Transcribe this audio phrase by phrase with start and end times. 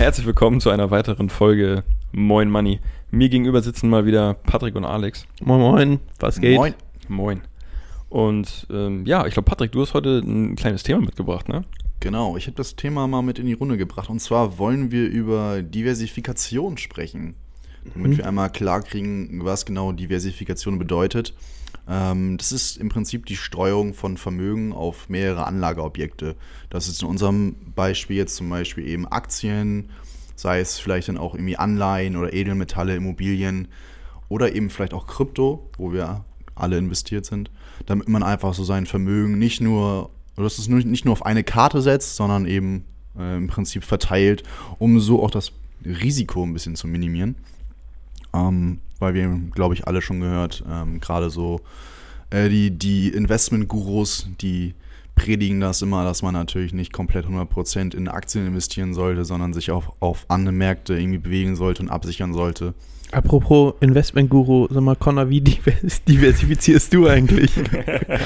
[0.00, 2.80] Herzlich willkommen zu einer weiteren Folge Moin Money.
[3.10, 5.26] Mir gegenüber sitzen mal wieder Patrick und Alex.
[5.42, 6.56] Moin Moin, was geht?
[6.56, 6.74] Moin.
[7.08, 7.42] Moin.
[8.08, 11.64] Und ähm, ja, ich glaube, Patrick, du hast heute ein kleines Thema mitgebracht, ne?
[12.00, 14.08] Genau, ich habe das Thema mal mit in die Runde gebracht.
[14.08, 17.34] Und zwar wollen wir über Diversifikation sprechen.
[17.92, 18.16] Damit mhm.
[18.16, 21.34] wir einmal klarkriegen, was genau Diversifikation bedeutet.
[21.88, 26.36] Ähm, das ist im Prinzip die Streuung von Vermögen auf mehrere Anlageobjekte.
[26.70, 29.90] Das ist in unserem Beispiel jetzt zum Beispiel eben Aktien,
[30.36, 33.68] sei es vielleicht dann auch irgendwie Anleihen oder Edelmetalle, Immobilien
[34.28, 37.50] oder eben vielleicht auch Krypto, wo wir alle investiert sind,
[37.86, 41.82] damit man einfach so sein Vermögen nicht nur, dass es nicht nur auf eine Karte
[41.82, 42.84] setzt, sondern eben
[43.18, 44.42] äh, im Prinzip verteilt,
[44.78, 45.52] um so auch das
[45.84, 47.36] Risiko ein bisschen zu minimieren.
[48.34, 51.60] Ähm, weil wir, glaube ich, alle schon gehört, ähm, gerade so
[52.30, 54.74] äh, die, die Investment-Gurus, die
[55.14, 59.70] predigen das immer, dass man natürlich nicht komplett 100% in Aktien investieren sollte, sondern sich
[59.70, 62.74] auch auf andere Märkte irgendwie bewegen sollte und absichern sollte.
[63.12, 65.40] Apropos Investment-Guru, sag mal, Connor, wie
[66.08, 67.52] diversifizierst du eigentlich?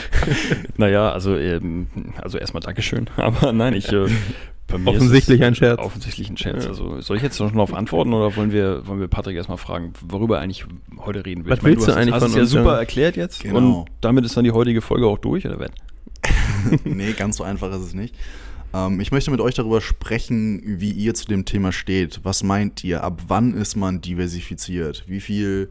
[0.77, 1.87] naja, also, ähm,
[2.21, 4.07] also erstmal Dankeschön, aber nein, ich äh,
[4.73, 5.79] offensichtlich ein Scherz.
[5.81, 6.67] Offensichtlich ein Scherz.
[6.67, 9.93] Also soll ich jetzt noch darauf antworten oder wollen wir, wollen wir Patrick erstmal fragen,
[10.07, 10.67] worüber eigentlich
[10.99, 11.53] heute reden will?
[11.53, 12.53] Was meine, willst du, hast, eigentlich hast von uns?
[12.53, 13.81] ja super erklärt jetzt genau.
[13.81, 15.71] und damit ist dann die heutige Folge auch durch, oder was?
[16.85, 18.15] nee, ganz so einfach ist es nicht.
[18.75, 22.21] Ähm, ich möchte mit euch darüber sprechen, wie ihr zu dem Thema steht.
[22.25, 23.05] Was meint ihr?
[23.05, 25.05] Ab wann ist man diversifiziert?
[25.07, 25.71] Wie viel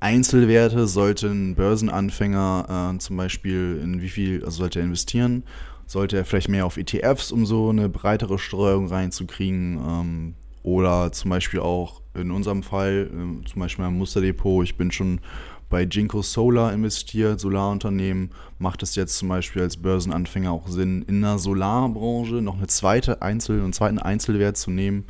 [0.00, 5.44] Einzelwerte sollte ein Börsenanfänger äh, zum Beispiel in wie viel also sollte er investieren?
[5.86, 9.78] Sollte er vielleicht mehr auf ETFs, um so eine breitere Streuung reinzukriegen.
[9.78, 14.90] Ähm, oder zum Beispiel auch in unserem Fall, äh, zum Beispiel ein Musterdepot, ich bin
[14.90, 15.20] schon
[15.68, 21.22] bei Jinko Solar investiert, Solarunternehmen, macht es jetzt zum Beispiel als Börsenanfänger auch Sinn, in
[21.22, 25.04] der Solarbranche noch eine zweite Einzel- und zweiten Einzelwert zu nehmen.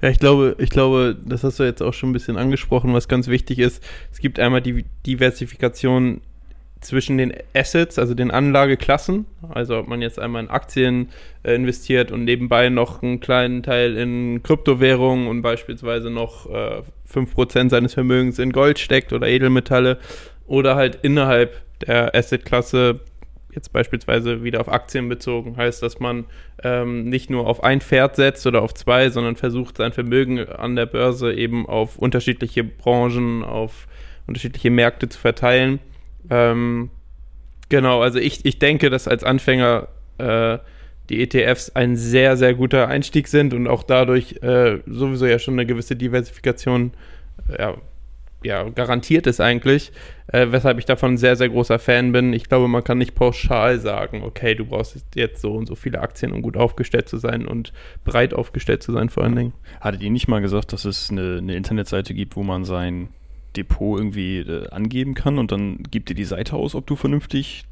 [0.00, 3.08] Ja, ich glaube, ich glaube, das hast du jetzt auch schon ein bisschen angesprochen, was
[3.08, 3.82] ganz wichtig ist.
[4.12, 6.20] Es gibt einmal die Diversifikation
[6.84, 11.08] zwischen den Assets, also den Anlageklassen, also ob man jetzt einmal in Aktien
[11.42, 17.70] äh, investiert und nebenbei noch einen kleinen Teil in Kryptowährungen und beispielsweise noch äh, 5%
[17.70, 19.98] seines Vermögens in Gold steckt oder Edelmetalle
[20.46, 23.00] oder halt innerhalb der Assetklasse
[23.52, 26.24] jetzt beispielsweise wieder auf Aktien bezogen, heißt, dass man
[26.62, 30.76] ähm, nicht nur auf ein Pferd setzt oder auf zwei, sondern versucht, sein Vermögen an
[30.76, 33.86] der Börse eben auf unterschiedliche Branchen, auf
[34.26, 35.78] unterschiedliche Märkte zu verteilen
[36.30, 36.90] ähm,
[37.68, 40.58] genau, also ich, ich denke, dass als Anfänger äh,
[41.10, 45.54] die ETFs ein sehr, sehr guter Einstieg sind und auch dadurch äh, sowieso ja schon
[45.54, 46.92] eine gewisse Diversifikation
[47.58, 47.74] ja,
[48.44, 49.90] ja, garantiert ist eigentlich,
[50.28, 52.32] äh, weshalb ich davon ein sehr, sehr großer Fan bin.
[52.32, 56.00] Ich glaube, man kann nicht pauschal sagen, okay, du brauchst jetzt so und so viele
[56.00, 57.72] Aktien, um gut aufgestellt zu sein und
[58.04, 59.52] breit aufgestellt zu sein vor allen Dingen.
[59.80, 63.08] Hattet ihr nicht mal gesagt, dass es eine, eine Internetseite gibt, wo man sein
[63.56, 67.64] Depot irgendwie äh, angeben kann und dann gibt dir die Seite aus, ob du vernünftig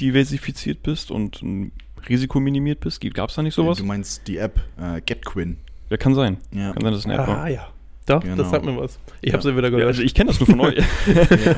[0.00, 1.72] diversifiziert bist und ein
[2.08, 3.00] Risiko minimiert bist.
[3.14, 3.78] Gab es da nicht sowas?
[3.78, 5.58] Du meinst die App äh, GetQuinn.
[5.90, 6.38] Ja, kann sein.
[6.52, 6.72] Ja.
[6.72, 7.38] Kann sein, dass es eine App ah, war.
[7.44, 7.68] Ah, ja.
[8.06, 8.36] Doch, genau.
[8.36, 8.98] das sagt mir was.
[9.20, 9.34] Ich ja.
[9.34, 9.82] habe sie wieder gehört.
[9.82, 10.82] Ja, also ich kenne das nur von euch.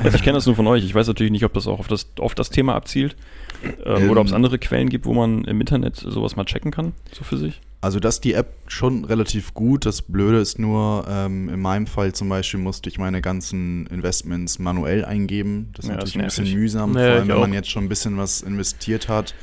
[0.03, 0.83] also ich kenne das nur von euch.
[0.83, 3.15] Ich weiß natürlich nicht, ob das auch auf das, auf das Thema abzielt
[3.63, 6.71] ähm, ähm, oder ob es andere Quellen gibt, wo man im Internet sowas mal checken
[6.71, 7.61] kann, so für sich.
[7.83, 9.85] Also das ist die App schon relativ gut.
[9.85, 14.57] Das Blöde ist nur, ähm, in meinem Fall zum Beispiel musste ich meine ganzen Investments
[14.57, 15.69] manuell eingeben.
[15.73, 17.83] Das ist ja, natürlich das ein bisschen mühsam, ja, vor allem wenn man jetzt schon
[17.83, 19.35] ein bisschen was investiert hat.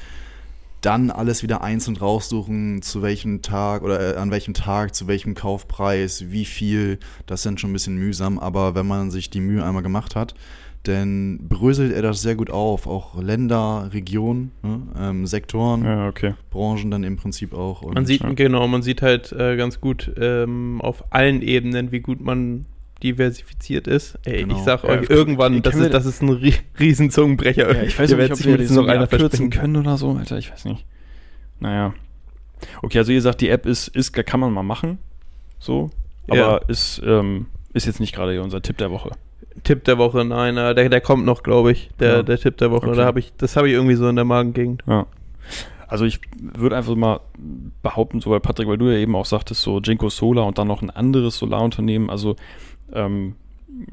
[0.81, 5.34] Dann alles wieder einzeln raussuchen, zu welchem Tag oder äh, an welchem Tag, zu welchem
[5.34, 6.98] Kaufpreis, wie viel.
[7.27, 10.16] Das ist dann schon ein bisschen mühsam, aber wenn man sich die Mühe einmal gemacht
[10.16, 10.34] hat,
[10.86, 16.34] denn bröselt er das sehr gut auf, auch Länder, Regionen, ne, ähm, Sektoren, ja, okay.
[16.50, 17.82] Branchen dann im Prinzip auch.
[17.82, 18.32] man sieht, ja.
[18.32, 22.65] genau, man sieht halt äh, ganz gut ähm, auf allen Ebenen, wie gut man
[23.03, 24.18] diversifiziert ist.
[24.24, 24.56] Ey, genau.
[24.56, 26.30] ich sag euch ja, irgendwann, das ist, das ist ein
[26.78, 27.74] Riesenzungenbrecher.
[27.74, 30.50] Ja, ich weiß nicht, ob wir das noch einer verkürzen können oder so, Alter, ich
[30.50, 30.84] weiß nicht.
[31.60, 31.94] Naja.
[32.82, 34.98] Okay, also ihr sagt, die App ist, ist kann man mal machen,
[35.59, 35.91] so,
[36.28, 36.56] aber ja.
[36.68, 39.10] ist, ähm, ist jetzt nicht gerade unser Tipp der Woche.
[39.65, 41.91] Tipp der Woche, nein, der, der kommt noch, glaube ich.
[41.99, 42.23] Der, ja.
[42.23, 42.89] der Tipp der Woche.
[42.89, 42.97] Okay.
[42.97, 44.83] Da hab ich, das habe ich irgendwie so in der Magengegend.
[44.87, 45.07] Ja.
[45.91, 47.21] Also ich würde einfach mal
[47.83, 50.69] behaupten, so weil Patrick, weil du ja eben auch sagtest, so Jinko Solar und dann
[50.69, 52.37] noch ein anderes Solarunternehmen, also
[52.93, 53.35] ähm,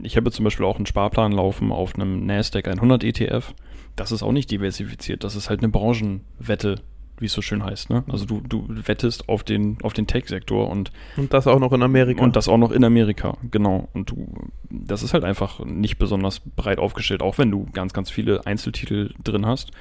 [0.04, 3.54] ich habe zum Beispiel auch einen Sparplan laufen auf einem NASDAQ 100 ETF.
[3.96, 6.82] Das ist auch nicht diversifiziert, das ist halt eine Branchenwette,
[7.20, 7.90] wie es so schön heißt.
[7.90, 8.04] Ne?
[8.12, 11.82] Also du, du wettest auf den, auf den Tech-Sektor und Und das auch noch in
[11.82, 12.24] Amerika.
[12.24, 13.90] und das auch noch in Amerika, genau.
[13.94, 14.28] Und du,
[14.70, 19.14] das ist halt einfach nicht besonders breit aufgestellt, auch wenn du ganz, ganz viele Einzeltitel
[19.24, 19.72] drin hast.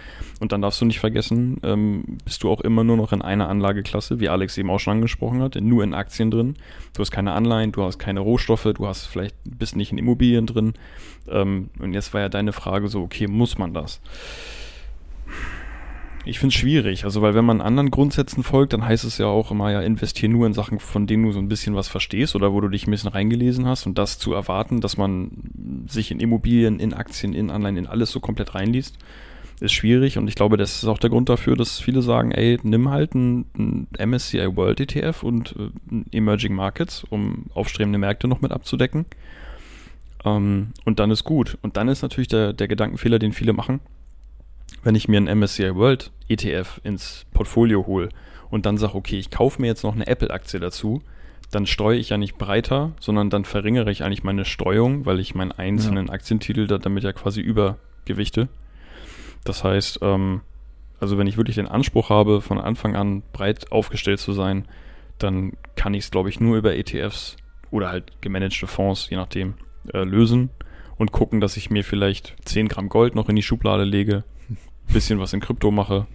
[0.41, 3.49] Und dann darfst du nicht vergessen, ähm, bist du auch immer nur noch in einer
[3.49, 6.55] Anlageklasse, wie Alex eben auch schon angesprochen hat, nur in Aktien drin.
[6.95, 10.47] Du hast keine Anleihen, du hast keine Rohstoffe, du hast vielleicht bist nicht in Immobilien
[10.47, 10.75] drin.
[11.29, 14.01] Ähm, und jetzt war ja deine Frage so, okay, muss man das?
[16.29, 19.27] Ich finde es schwierig, also weil wenn man anderen Grundsätzen folgt, dann heißt es ja
[19.27, 22.35] auch immer, ja, investier nur in Sachen, von denen du so ein bisschen was verstehst
[22.35, 25.31] oder wo du dich ein bisschen reingelesen hast und das zu erwarten, dass man
[25.87, 28.99] sich in Immobilien, in Aktien, in Anleihen, in alles so komplett reinliest,
[29.61, 32.59] ist schwierig und ich glaube, das ist auch der Grund dafür, dass viele sagen, ey,
[32.65, 38.51] nimm halt einen MSCI World ETF und äh, Emerging Markets, um aufstrebende Märkte noch mit
[38.51, 39.07] abzudecken.
[40.25, 41.57] Ähm, und dann ist gut.
[41.63, 43.79] Und dann ist natürlich der, der Gedankenfehler, den viele machen,
[44.83, 48.09] wenn ich mir einen MSCI World ETF ins Portfolio hole
[48.51, 51.03] und dann sage, okay, ich kaufe mir jetzt noch eine Apple-Aktie dazu,
[51.51, 55.35] dann streue ich ja nicht breiter, sondern dann verringere ich eigentlich meine Streuung, weil ich
[55.35, 58.49] meinen einzelnen Aktientitel da, damit ja quasi übergewichte.
[59.45, 60.41] Das heißt, ähm,
[60.99, 64.67] also wenn ich wirklich den Anspruch habe, von Anfang an breit aufgestellt zu sein,
[65.19, 67.37] dann kann ich es, glaube ich, nur über ETFs
[67.71, 69.55] oder halt gemanagte Fonds, je nachdem,
[69.93, 70.51] äh, lösen
[70.97, 74.25] und gucken, dass ich mir vielleicht 10 Gramm Gold noch in die Schublade lege,
[74.93, 76.07] bisschen was in Krypto mache.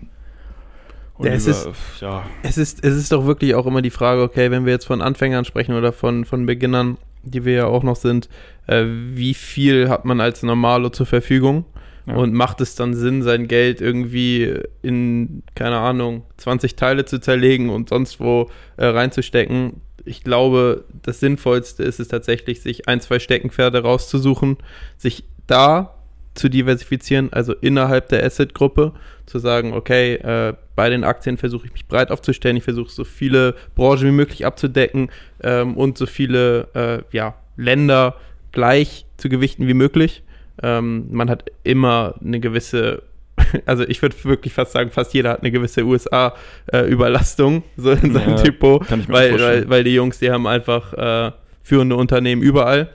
[1.18, 1.70] Und Ja, es ist-
[2.00, 4.86] ja, Es ist, es ist doch wirklich auch immer die Frage, okay, wenn wir jetzt
[4.86, 8.28] von Anfängern sprechen oder von, von Beginnern, die wir ja auch noch sind,
[8.68, 11.66] äh, wie viel hat man als Normalo zur Verfügung?
[12.08, 12.16] Ja.
[12.16, 17.70] Und macht es dann Sinn, sein Geld irgendwie in, keine Ahnung, 20 Teile zu zerlegen
[17.70, 19.82] und sonst wo äh, reinzustecken?
[20.04, 24.58] Ich glaube, das Sinnvollste ist es tatsächlich, sich ein, zwei Steckenpferde rauszusuchen,
[24.98, 25.94] sich da
[26.42, 28.94] zu diversifizieren, also innerhalb der Asset-Gruppe,
[29.28, 33.04] zu sagen, okay, äh, bei den Aktien versuche ich mich breit aufzustellen, ich versuche so
[33.04, 35.10] viele Branchen wie möglich abzudecken
[35.42, 38.16] ähm, und so viele äh, ja, Länder
[38.52, 40.24] gleich zu gewichten wie möglich.
[40.62, 43.04] Ähm, man hat immer eine gewisse,
[43.66, 48.38] also ich würde wirklich fast sagen, fast jeder hat eine gewisse USA-Überlastung so in seinem
[48.38, 52.90] Ja, Depot, weil, weil, weil die Jungs, die haben einfach äh, führende Unternehmen überall.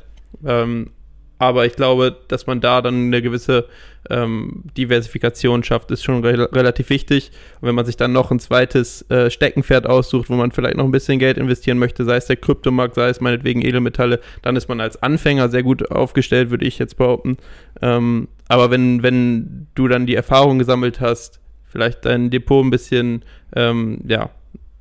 [0.45, 0.91] Ähm,
[1.39, 3.67] aber ich glaube, dass man da dann eine gewisse
[4.09, 7.31] ähm, Diversifikation schafft, ist schon re relativ wichtig.
[7.61, 10.85] Und wenn man sich dann noch ein zweites äh, Steckenpferd aussucht, wo man vielleicht noch
[10.85, 14.69] ein bisschen Geld investieren möchte, sei es der Kryptomarkt, sei es meinetwegen Edelmetalle, dann ist
[14.69, 17.37] man als Anfänger sehr gut aufgestellt, würde ich jetzt behaupten.
[17.83, 23.25] Ähm, aber wenn, wenn du dann die Erfahrung gesammelt hast, vielleicht dein Depot ein bisschen,
[23.55, 24.31] ähm, ja,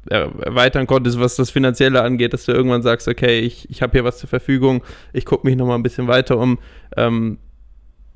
[0.10, 4.04] erweitern konntest, was das Finanzielle angeht, dass du irgendwann sagst, okay, ich, ich habe hier
[4.04, 6.60] was zur Verfügung, ich gucke mich nochmal ein bisschen weiter um,
[6.96, 7.40] ähm,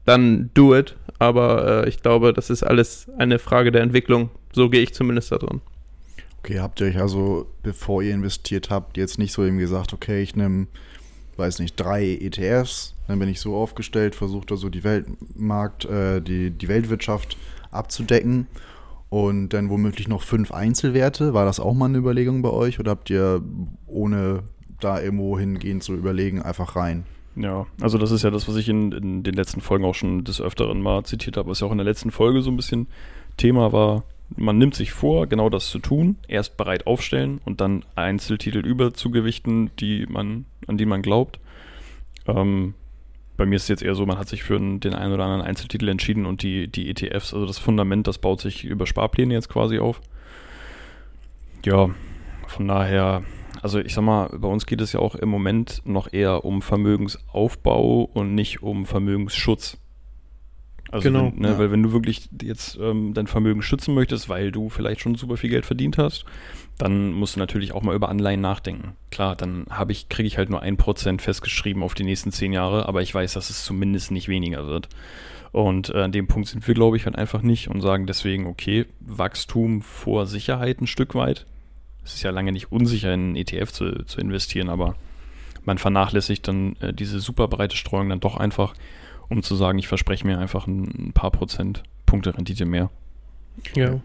[0.06, 0.96] dann do it.
[1.18, 4.30] Aber äh, ich glaube, das ist alles eine Frage der Entwicklung.
[4.54, 5.62] So gehe ich zumindest da drin.
[6.40, 10.22] Okay, habt ihr euch also, bevor ihr investiert habt, jetzt nicht so eben gesagt, okay,
[10.22, 10.68] ich nehme,
[11.36, 16.22] weiß nicht, drei ETFs, dann bin ich so aufgestellt, versuche da so die Weltmarkt, äh,
[16.22, 17.36] die, die Weltwirtschaft
[17.72, 18.48] abzudecken
[19.10, 21.34] und dann womöglich noch fünf Einzelwerte.
[21.34, 23.42] War das auch mal eine Überlegung bei euch oder habt ihr
[23.88, 24.44] ohne
[24.80, 27.06] da irgendwo hingehend zu überlegen, einfach rein?
[27.36, 30.24] Ja, also das ist ja das, was ich in, in den letzten Folgen auch schon
[30.24, 32.88] des Öfteren mal zitiert habe, was ja auch in der letzten Folge so ein bisschen
[33.38, 34.04] Thema war.
[34.36, 39.72] Man nimmt sich vor, genau das zu tun, erst bereit aufstellen und dann Einzeltitel überzugewichten,
[39.80, 41.40] die man, an die man glaubt.
[42.28, 42.76] Ähm,
[43.40, 45.42] bei mir ist es jetzt eher so, man hat sich für den einen oder anderen
[45.42, 49.48] Einzeltitel entschieden und die, die ETFs, also das Fundament, das baut sich über Sparpläne jetzt
[49.48, 50.02] quasi auf.
[51.64, 51.90] Ja,
[52.48, 53.24] von daher,
[53.62, 56.62] also ich sag mal, bei uns geht es ja auch im Moment noch eher um
[56.62, 59.78] Vermögensaufbau und nicht um Vermögensschutz.
[60.92, 61.60] Also Genau, wenn, ne, ja.
[61.60, 65.38] weil wenn du wirklich jetzt ähm, dein Vermögen schützen möchtest, weil du vielleicht schon super
[65.38, 66.26] viel Geld verdient hast,
[66.78, 68.96] dann musst du natürlich auch mal über Anleihen nachdenken.
[69.12, 72.54] Klar, dann habe ich, kriege ich halt nur ein Prozent festgeschrieben auf die nächsten zehn
[72.54, 74.90] Jahre, aber ich weiß, dass es zumindest nicht weniger wird.
[75.52, 78.48] Und äh, an dem Punkt sind wir, glaube ich, halt einfach nicht und sagen deswegen,
[78.48, 81.46] okay, Wachstum vor Sicherheit ein Stück weit.
[82.04, 84.96] Es ist ja lange nicht unsicher, in einen ETF zu, zu investieren, aber
[85.66, 88.74] man vernachlässigt dann äh, diese super breite Streuung dann doch einfach,
[89.30, 92.90] um zu sagen, ich verspreche mir einfach ein, paar Prozent Punkte Rendite mehr.
[93.76, 94.02] Ja.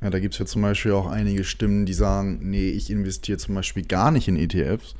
[0.00, 3.38] Ja, da gibt es ja zum Beispiel auch einige Stimmen, die sagen, nee, ich investiere
[3.38, 4.94] zum Beispiel gar nicht in ETFs,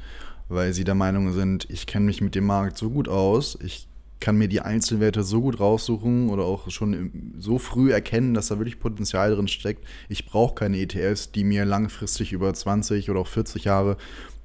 [0.49, 3.87] weil sie der Meinung sind, ich kenne mich mit dem Markt so gut aus, ich
[4.19, 8.59] kann mir die Einzelwerte so gut raussuchen oder auch schon so früh erkennen, dass da
[8.59, 9.87] wirklich Potenzial drin steckt.
[10.09, 13.97] Ich brauche keine ETFs, die mir langfristig über 20 oder auch 40 Jahre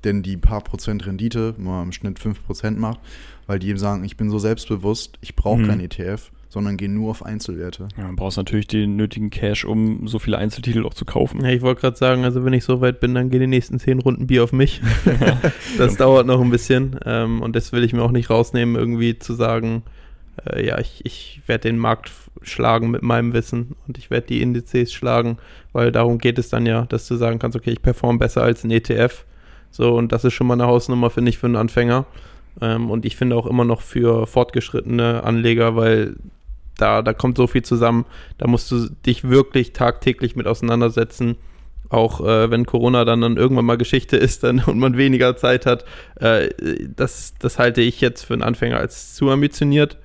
[0.04, 3.00] denn die paar Prozent Rendite, man im Schnitt 5 Prozent macht,
[3.47, 5.67] weil die eben sagen, ich bin so selbstbewusst, ich brauche mhm.
[5.67, 7.88] kein ETF, sondern gehe nur auf Einzelwerte.
[7.97, 11.43] Ja, man brauchst natürlich den nötigen Cash, um so viele Einzeltitel auch zu kaufen.
[11.43, 13.79] Ja, ich wollte gerade sagen, also wenn ich so weit bin, dann gehen die nächsten
[13.79, 14.81] zehn Runden Bier auf mich.
[15.77, 19.17] das dauert noch ein bisschen ähm, und das will ich mir auch nicht rausnehmen, irgendwie
[19.17, 19.83] zu sagen,
[20.45, 24.41] äh, ja, ich, ich werde den Markt schlagen mit meinem Wissen und ich werde die
[24.41, 25.38] Indizes schlagen,
[25.71, 28.63] weil darum geht es dann ja, dass du sagen kannst, okay, ich performe besser als
[28.63, 29.25] ein ETF.
[29.71, 32.05] So, und das ist schon mal eine Hausnummer, finde ich, für einen Anfänger.
[32.62, 36.15] Ähm, und ich finde auch immer noch für fortgeschrittene Anleger, weil
[36.77, 38.05] da, da kommt so viel zusammen,
[38.38, 41.36] da musst du dich wirklich tagtäglich mit auseinandersetzen.
[41.89, 45.65] Auch äh, wenn Corona dann, dann irgendwann mal Geschichte ist dann, und man weniger Zeit
[45.65, 45.86] hat,
[46.19, 46.50] äh,
[46.95, 49.98] das, das halte ich jetzt für einen Anfänger als zu ambitioniert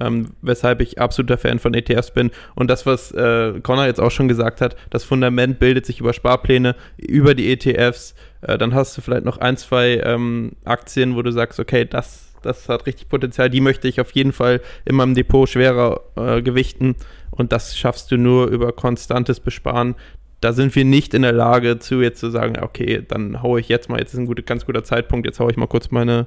[0.00, 2.30] ähm, weshalb ich absoluter Fan von ETFs bin.
[2.54, 6.12] Und das, was äh, Connor jetzt auch schon gesagt hat, das Fundament bildet sich über
[6.12, 8.14] Sparpläne, über die ETFs.
[8.46, 12.32] Äh, dann hast du vielleicht noch ein, zwei ähm, Aktien, wo du sagst, okay, das,
[12.42, 16.42] das hat richtig Potenzial, die möchte ich auf jeden Fall in meinem Depot schwerer äh,
[16.42, 16.96] gewichten.
[17.30, 19.96] Und das schaffst du nur über konstantes Besparen
[20.44, 23.68] da sind wir nicht in der Lage zu jetzt zu sagen, okay, dann haue ich
[23.68, 26.26] jetzt mal, jetzt ist ein gut, ganz guter Zeitpunkt, jetzt haue ich mal kurz meine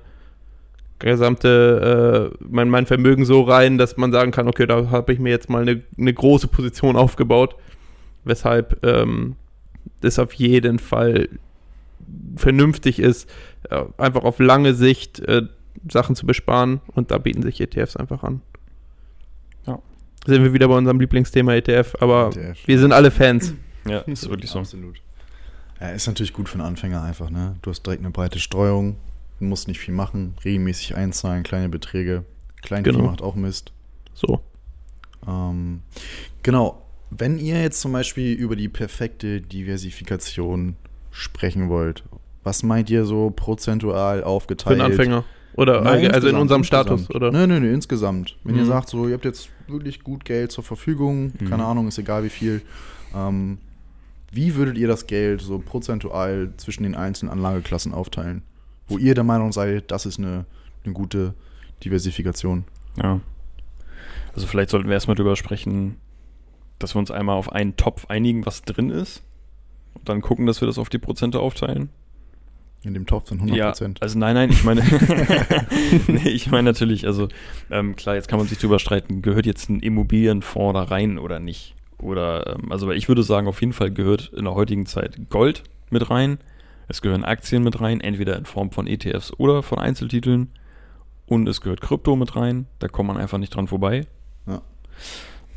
[0.98, 5.20] gesamte, äh, mein, mein Vermögen so rein, dass man sagen kann, okay, da habe ich
[5.20, 7.56] mir jetzt mal eine, eine große Position aufgebaut.
[8.24, 9.36] Weshalb ähm,
[10.02, 11.30] das auf jeden Fall
[12.36, 13.30] vernünftig ist,
[13.70, 15.44] äh, einfach auf lange Sicht äh,
[15.90, 18.42] Sachen zu besparen und da bieten sich ETFs einfach an.
[19.66, 19.80] Ja.
[20.26, 22.68] Sind wir wieder bei unserem Lieblingsthema ETF, aber ETF.
[22.68, 23.54] wir sind alle Fans.
[23.88, 24.60] Ja, ist wirklich so.
[24.60, 25.02] Absolut.
[25.80, 27.56] Ja, ist natürlich gut für einen Anfänger einfach, ne?
[27.62, 28.98] Du hast direkt eine breite Streuung,
[29.40, 32.26] musst nicht viel machen, regelmäßig einzahlen, kleine Beträge.
[32.62, 33.06] Kleinvieh genau.
[33.06, 33.72] macht auch Mist.
[34.14, 34.42] So.
[35.28, 35.82] Ähm,
[36.44, 36.84] genau.
[37.10, 40.76] Wenn ihr jetzt zum Beispiel über die perfekte Diversifikation
[41.18, 42.04] sprechen wollt,
[42.44, 44.78] was meint ihr so prozentual aufgeteilt?
[44.78, 45.24] Für einen Anfänger.
[45.56, 47.32] Oder Nein, also in unserem Status, oder?
[47.32, 48.38] Nein, nein, nein, insgesamt.
[48.44, 48.62] Wenn mhm.
[48.62, 51.50] ihr sagt, so, ihr habt jetzt wirklich gut Geld zur Verfügung, mhm.
[51.50, 52.62] keine Ahnung, ist egal wie viel,
[53.16, 53.58] ähm,
[54.32, 58.44] wie würdet ihr das Geld so prozentual zwischen den einzelnen Anlageklassen aufteilen?
[58.88, 60.46] wo ihr der Meinung seid, das ist eine,
[60.84, 61.34] eine gute
[61.84, 62.66] Diversifikation.
[63.02, 63.20] Ja.
[64.34, 65.98] Also vielleicht sollten wir erstmal darüber sprechen,
[66.80, 69.24] dass wir uns einmal auf einen Topf einigen, was drin ist.
[70.06, 71.90] Dann gucken, dass wir das auf die Prozente aufteilen.
[72.84, 74.00] In dem Topf sind 100 Prozent.
[74.00, 74.82] Ja, also nein, nein, ich meine,
[76.08, 77.28] nee, ich meine natürlich, also
[77.72, 81.40] ähm, klar, jetzt kann man sich darüber streiten, gehört jetzt ein Immobilienfonds da rein oder
[81.40, 81.76] nicht?
[82.00, 85.64] Oder, ähm, also ich würde sagen, auf jeden Fall gehört in der heutigen Zeit Gold
[85.90, 86.38] mit rein.
[86.88, 90.50] Es gehören Aktien mit rein, entweder in Form von ETFs oder von Einzeltiteln.
[91.26, 92.68] Und es gehört Krypto mit rein.
[92.80, 94.06] Da kommt man einfach nicht dran vorbei.
[94.46, 94.62] Ja.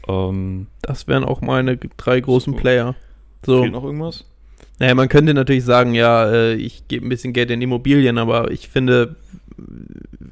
[0.09, 2.59] Ähm, das wären auch meine drei großen so.
[2.59, 2.97] Player.
[3.45, 3.63] So.
[3.63, 4.25] Fehlt noch irgendwas?
[4.79, 8.51] Naja, man könnte natürlich sagen, ja, äh, ich gebe ein bisschen Geld in Immobilien, aber
[8.51, 9.17] ich finde,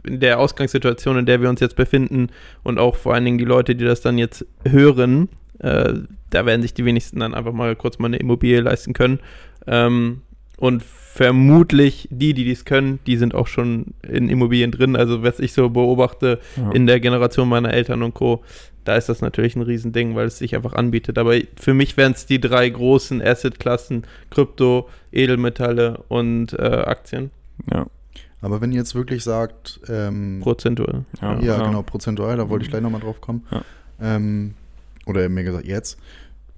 [0.04, 2.28] in der Ausgangssituation, in der wir uns jetzt befinden
[2.62, 5.94] und auch vor allen Dingen die Leute, die das dann jetzt hören, äh,
[6.30, 9.20] da werden sich die wenigsten dann einfach mal kurz mal eine Immobilie leisten können.
[9.66, 10.22] Ähm,
[10.58, 14.94] und vermutlich die, die dies können, die sind auch schon in Immobilien drin.
[14.94, 16.70] Also was ich so beobachte ja.
[16.70, 18.44] in der Generation meiner Eltern und Co.,
[18.84, 21.18] da ist das natürlich ein Riesending, weil es sich einfach anbietet.
[21.18, 27.30] Aber für mich wären es die drei großen Assetklassen, Krypto, Edelmetalle und äh, Aktien.
[27.70, 27.86] Ja.
[28.40, 31.04] Aber wenn ihr jetzt wirklich sagt, ähm, prozentual.
[31.20, 33.44] Ja, ja, genau, prozentual, da wollte ich gleich nochmal drauf kommen.
[33.50, 33.62] Ja.
[34.00, 34.54] Ähm,
[35.04, 35.98] oder mir gesagt, jetzt.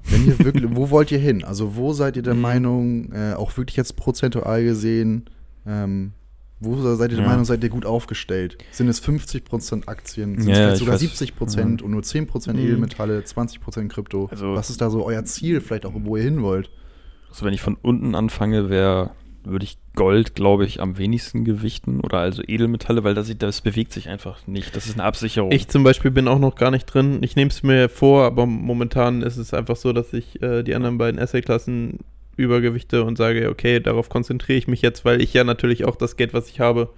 [0.05, 1.45] Wenn ihr wirklich, wo wollt ihr hin?
[1.45, 2.41] Also wo seid ihr der mhm.
[2.41, 5.27] Meinung, äh, auch wirklich jetzt prozentual gesehen,
[5.67, 6.13] ähm,
[6.61, 7.31] wo seid ihr der ja.
[7.31, 8.59] Meinung, seid ihr gut aufgestellt?
[8.71, 11.65] Sind es 50% Aktien, sind ja, es sogar weiß, 70% ja.
[11.65, 12.59] und nur 10% mhm.
[12.59, 14.29] Edelmetalle, 20% Krypto?
[14.31, 16.71] Also, Was ist da so euer Ziel, vielleicht auch, wo ihr hin wollt?
[17.31, 19.13] Also wenn ich von unten anfange, wäre
[19.45, 23.93] würde ich Gold, glaube ich, am wenigsten gewichten oder also Edelmetalle, weil das, das bewegt
[23.93, 24.77] sich einfach nicht.
[24.77, 25.53] Das ist eine Absicherung.
[25.53, 27.19] Ich zum Beispiel bin auch noch gar nicht drin.
[27.23, 30.75] Ich nehme es mir vor, aber momentan ist es einfach so, dass ich äh, die
[30.75, 31.99] anderen beiden Essay-Klassen
[32.37, 36.17] übergewichte und sage, okay, darauf konzentriere ich mich jetzt, weil ich ja natürlich auch das
[36.17, 36.91] Geld, was ich habe,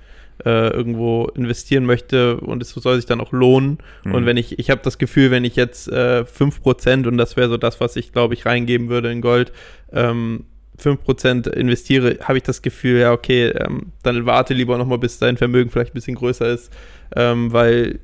[0.45, 3.79] äh, irgendwo investieren möchte und es soll sich dann auch lohnen.
[4.05, 4.15] Mhm.
[4.15, 7.49] Und wenn ich, ich habe das Gefühl, wenn ich jetzt äh, 5% und das wäre
[7.49, 9.53] so das, was ich, glaube ich, reingeben würde in Gold,
[9.93, 10.45] ähm,
[10.83, 15.37] 5% investiere, habe ich das Gefühl, ja, okay, ähm, dann warte lieber nochmal, bis dein
[15.37, 16.73] Vermögen vielleicht ein bisschen größer ist,
[17.17, 18.01] ähm, weil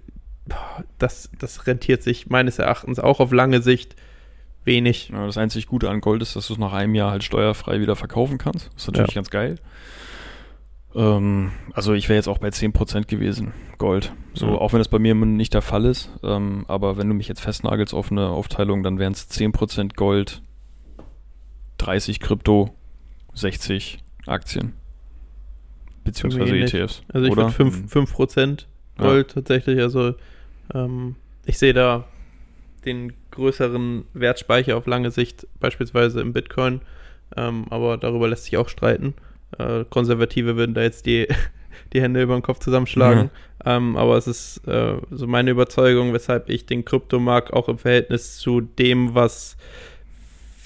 [0.99, 3.97] das, das rentiert sich meines Erachtens auch auf lange Sicht
[4.64, 5.11] wenig.
[5.12, 7.80] Ja, das einzig Gute an Gold ist, dass du es nach einem Jahr halt steuerfrei
[7.80, 8.70] wieder verkaufen kannst.
[8.75, 9.14] Das ist natürlich ja.
[9.16, 9.56] ganz geil.
[10.94, 14.12] Ähm, also ich wäre jetzt auch bei 10% gewesen, Gold.
[14.35, 14.54] So, Ja.
[14.54, 16.11] auch wenn das bei mir nicht der Fall ist.
[16.23, 20.42] Ähm, aber wenn du mich jetzt festnagelst auf eine Aufteilung, dann wären es 10% Gold,
[21.78, 22.75] 30 Krypto,
[23.35, 24.75] 60 Aktien.
[26.04, 26.56] Beziehungsweise.
[26.56, 27.02] ETFs.
[27.12, 27.87] Also ich würde 5%, Mhm.
[27.87, 28.66] 5%
[28.99, 29.80] Gold tatsächlich.
[29.80, 30.14] Also
[30.75, 31.16] ähm,
[31.47, 32.04] ich sehe da
[32.85, 36.80] den größeren Wertspeicher auf lange Sicht, beispielsweise im Bitcoin.
[37.37, 39.14] Ähm, aber darüber lässt sich auch streiten.
[39.58, 41.28] Äh, Konservative würden da jetzt die,
[41.92, 43.25] die Hände über den Kopf zusammenschlagen.
[43.25, 43.30] Mhm.
[43.64, 48.38] Ähm, aber es ist äh, so meine Überzeugung, weshalb ich den Kryptomarkt auch im Verhältnis
[48.38, 49.56] zu dem, was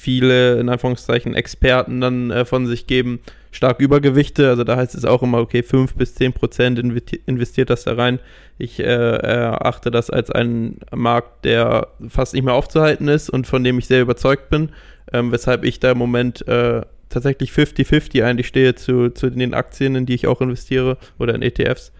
[0.02, 3.20] viele, in Anführungszeichen, Experten dann äh, von sich geben,
[3.52, 4.48] stark Übergewichte.
[4.48, 7.94] Also da heißt es auch immer, okay, 5 bis 10 Prozent investi- investiert das da
[7.94, 8.18] rein.
[8.58, 13.62] Ich äh, erachte das als einen Markt, der fast nicht mehr aufzuhalten ist und von
[13.62, 14.70] dem ich sehr überzeugt bin,
[15.12, 19.94] ähm, weshalb ich da im Moment äh, tatsächlich 50-50 eigentlich stehe zu, zu den Aktien,
[19.94, 21.92] in die ich auch investiere oder in ETFs.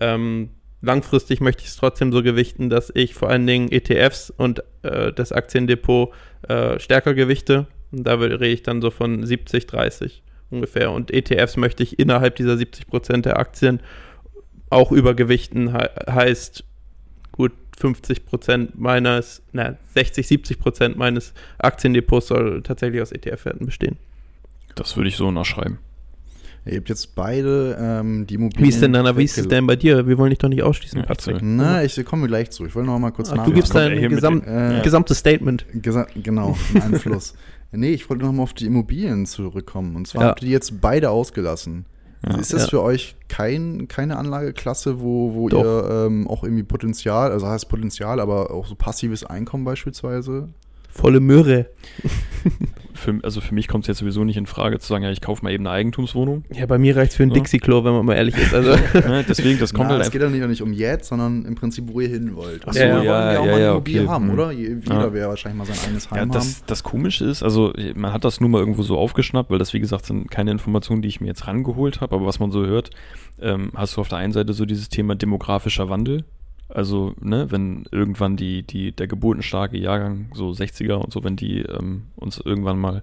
[0.00, 0.50] Ähm,
[0.80, 5.12] langfristig möchte ich es trotzdem so gewichten, dass ich vor allen Dingen ETFs und äh,
[5.12, 6.12] das Aktiendepot
[6.48, 7.66] äh, stärker gewichte.
[7.90, 10.92] Und da rede ich dann so von 70, 30 ungefähr.
[10.92, 13.80] Und ETFs möchte ich innerhalb dieser 70 Prozent der Aktien
[14.70, 15.72] auch übergewichten.
[15.72, 16.64] He heißt,
[17.32, 23.96] gut 50 Prozent meines, na, 60, 70 Prozent meines Aktiendepots soll tatsächlich aus ETF-Werten bestehen.
[24.74, 25.78] Das würde ich so unterschreiben.
[26.70, 28.64] Ihr habt jetzt beide ähm, die Immobilien.
[28.64, 30.06] Wie ist denn dann, wie ist es denn bei dir?
[30.06, 31.38] Wir wollen dich doch nicht ausschließen, Patrick.
[31.40, 32.66] Na, ich komme gleich zu.
[32.66, 35.64] Ich wollte noch mal kurz Ah, du gibst dein Gesam äh, gesamtes Statement.
[35.74, 37.34] Gesa genau, einen Einfluss.
[37.72, 39.96] nee, ich wollte noch mal auf die Immobilien zurückkommen.
[39.96, 40.28] Und zwar Ja.
[40.28, 41.86] habt ihr die jetzt beide ausgelassen.
[42.26, 42.36] Ja.
[42.36, 42.68] ist das Ja.
[42.70, 45.62] für euch kein, keine Anlageklasse, wo, wo Doch.
[45.62, 50.48] ihr ähm, auch irgendwie Potenzial, also heißt Potenzial, aber auch so passives Einkommen beispielsweise?
[50.98, 51.66] Volle Möhre.
[52.94, 55.20] Für, also für mich kommt es jetzt sowieso nicht in Frage zu sagen, ja, ich
[55.20, 56.42] kaufe mal eben eine Eigentumswohnung.
[56.52, 57.34] Ja, bei mir reicht es für ein Ja.
[57.34, 58.52] Dixie-Klo, wenn man mal ehrlich ist.
[58.52, 61.44] Also, Ne, Deswegen, das kommt Na, halt es geht ja nicht, nicht um jetzt, sondern
[61.44, 62.62] im Prinzip, wo ihr hin wollt.
[62.66, 64.06] Ach so, wir ja, wollen ja auch ja, mal eine ja, okay.
[64.08, 64.34] haben, Hm.
[64.34, 64.50] oder?
[64.50, 65.12] Je- Jeder Ja.
[65.12, 66.32] wäre wahrscheinlich mal sein eigenes Ja, Heim haben.
[66.32, 69.72] das, das Komische ist, also man hat das nur mal irgendwo so aufgeschnappt, weil das,
[69.72, 72.66] wie gesagt, sind keine Informationen, die ich mir jetzt rangeholt habe, aber was man so
[72.66, 72.90] hört,
[73.40, 76.24] ähm, hast du auf der einen Seite so dieses Thema demografischer Wandel.
[76.68, 81.60] Also, ne, wenn irgendwann die, die, der geburtenstarke Jahrgang, so 60er und so, wenn die
[81.60, 83.02] ähm, uns irgendwann mal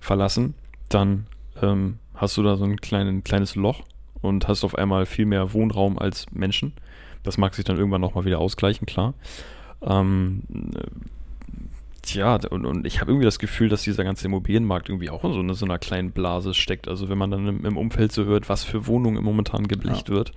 [0.00, 0.54] verlassen,
[0.88, 1.26] dann
[1.62, 3.82] ähm, hast du da so ein kleinen, kleines Loch
[4.20, 6.72] und hast auf einmal viel mehr Wohnraum als Menschen.
[7.22, 9.14] Das mag sich dann irgendwann nochmal wieder ausgleichen, klar.
[9.82, 10.42] Ähm,
[12.06, 15.32] Tja, und, und ich habe irgendwie das Gefühl, dass dieser ganze Immobilienmarkt irgendwie auch in
[15.32, 16.86] so, eine, so einer kleinen Blase steckt.
[16.86, 20.30] Also wenn man dann im, im Umfeld so hört, was für Wohnungen momentan gebleicht wird,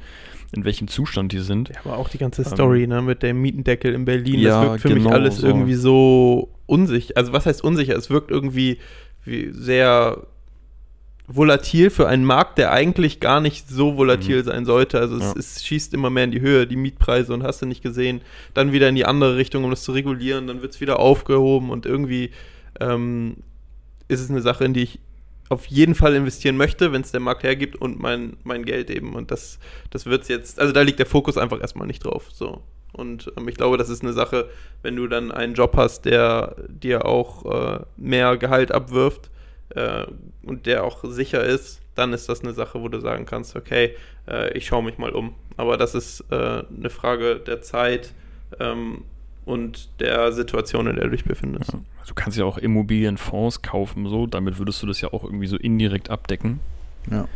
[0.51, 1.69] in welchem Zustand die sind.
[1.69, 4.69] Ja, aber auch die ganze Ähm, Story, ne, mit dem Mietendeckel in Berlin, Ja, das
[4.71, 5.47] wirkt für mich genau alles so.
[5.47, 7.13] irgendwie so unsicher.
[7.15, 7.95] Also was heißt unsicher?
[7.95, 8.79] Es wirkt irgendwie
[9.23, 10.25] wie sehr
[11.31, 14.45] volatil für einen Markt, der eigentlich gar nicht so volatil Mhm.
[14.45, 14.99] sein sollte.
[14.99, 15.33] Also es, Ja.
[15.37, 18.21] es schießt immer mehr in die Höhe, die Mietpreise und hast du nicht gesehen.
[18.55, 21.69] Dann wieder in die andere Richtung, um das zu regulieren, dann wird es wieder aufgehoben
[21.69, 22.31] und irgendwie
[22.81, 23.37] ähm,
[24.07, 24.99] ist es eine Sache, in die ich
[25.49, 29.13] auf jeden Fall investieren möchte, wenn es der Markt hergibt und mein, mein Geld eben.
[29.15, 29.59] Und das,
[29.91, 32.27] das wird es jetzt, also da liegt der Fokus einfach erstmal nicht drauf.
[32.31, 32.61] So.
[32.91, 34.49] Und ähm, ich glaube, das ist eine Sache,
[34.81, 39.29] wenn du dann einen Job hast, der dir auch äh, mehr Gehalt abwirft
[39.75, 40.05] äh,
[40.43, 43.95] und der auch sicher ist, dann ist das eine Sache, wo du sagen kannst, okay,
[44.27, 45.35] äh, ich schaue mich mal um.
[45.57, 48.13] Aber das ist äh, eine Frage der Zeit
[48.59, 49.03] ähm,
[49.45, 51.73] und der Situation, in der du dich befindest.
[51.73, 51.79] Ja.
[52.07, 55.57] Du kannst ja auch Immobilienfonds kaufen, so, damit würdest du das ja auch irgendwie so
[55.57, 56.59] indirekt abdecken.
[57.11, 57.27] Ja.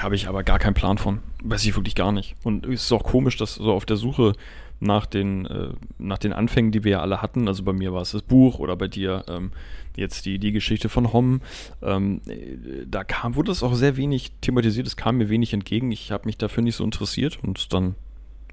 [0.00, 1.20] Habe ich aber gar keinen Plan von.
[1.42, 2.34] Weiß ich wirklich gar nicht.
[2.42, 4.32] Und es ist auch komisch, dass so auf der Suche
[4.80, 8.02] nach den, äh, nach den Anfängen, die wir ja alle hatten, also bei mir war
[8.02, 9.52] es das Buch oder bei dir ähm,
[9.96, 11.40] jetzt die, die Geschichte von Homm,
[11.82, 15.92] ähm, äh, da kam, wurde es auch sehr wenig thematisiert, es kam mir wenig entgegen.
[15.92, 17.94] Ich habe mich dafür nicht so interessiert und dann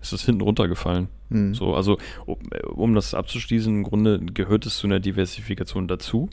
[0.02, 1.10] ist es hinten runtergefallen.
[1.30, 1.54] Hm.
[1.54, 2.38] So, also um,
[2.74, 6.30] um das abzuschließen, im Grunde gehört es zu einer Diversifikation dazu.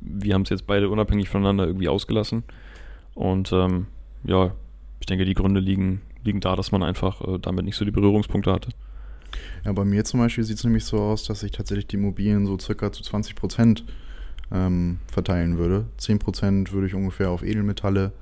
[0.00, 2.42] Wir haben es jetzt beide unabhängig voneinander irgendwie ausgelassen.
[3.14, 3.86] Und ähm,
[4.24, 4.52] ja,
[5.00, 7.90] ich denke, die Gründe liegen, liegen da, dass man einfach äh, damit nicht so die
[7.90, 8.70] Berührungspunkte hatte.
[9.64, 12.46] Ja, bei mir zum Beispiel sieht es nämlich so aus, dass ich tatsächlich die Immobilien
[12.46, 13.84] so circa zu 20 Prozent
[14.50, 15.86] ähm, verteilen würde.
[15.98, 18.12] 10 Prozent würde ich ungefähr auf Edelmetalle,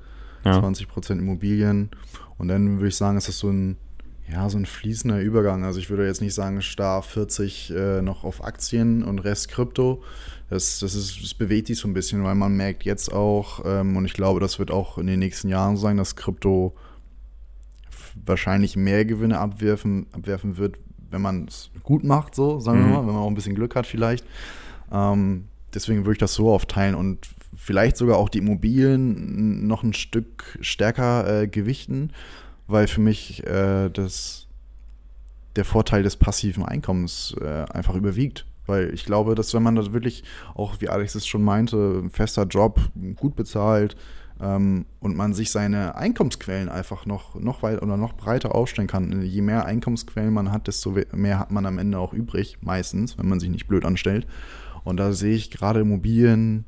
[0.43, 0.59] Ja.
[0.59, 1.89] 20 Prozent Immobilien.
[2.37, 3.77] Und dann würde ich sagen, ist das so ein,
[4.31, 5.65] ja, so ein fließender Übergang.
[5.65, 10.03] Also ich würde jetzt nicht sagen, starr 40 äh, noch auf Aktien und Rest Krypto.
[10.49, 13.95] Das, das, ist, das bewegt sich so ein bisschen, weil man merkt jetzt auch, ähm,
[13.95, 16.73] und ich glaube, das wird auch in den nächsten Jahren so sein, dass Krypto
[18.25, 20.77] wahrscheinlich mehr Gewinne abwerfen, abwerfen wird,
[21.11, 22.85] wenn man es gut macht, so, sagen Mhm.
[22.85, 24.25] wir mal, wenn man auch ein bisschen Glück hat vielleicht.
[24.91, 29.93] Ähm, deswegen würde ich das so aufteilen und vielleicht sogar auch die Immobilien noch ein
[29.93, 32.11] Stück stärker äh, gewichten,
[32.67, 34.47] weil für mich äh, das,
[35.55, 38.45] der Vorteil des passiven Einkommens äh, einfach überwiegt.
[38.67, 40.23] Weil ich glaube, dass wenn man das wirklich,
[40.55, 42.79] auch wie Alex es schon meinte, ein fester Job,
[43.15, 43.95] gut bezahlt
[44.41, 49.21] und man sich seine Einkommensquellen einfach noch, noch weit oder noch breiter aufstellen kann.
[49.21, 53.29] Je mehr Einkommensquellen man hat, desto mehr hat man am Ende auch übrig, meistens, wenn
[53.29, 54.25] man sich nicht blöd anstellt.
[54.83, 56.65] Und da sehe ich gerade Immobilien